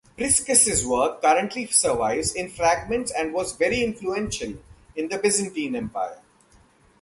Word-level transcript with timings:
Priscus's 0.17 0.83
work 0.83 1.21
currently 1.21 1.67
survives 1.67 2.33
in 2.33 2.49
fragments 2.49 3.11
and 3.11 3.35
was 3.35 3.55
very 3.55 3.83
influential 3.83 4.53
in 4.95 5.09
the 5.09 5.19
Byzantine 5.19 5.75
Empire. 5.75 6.17